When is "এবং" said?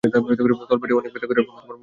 1.41-1.53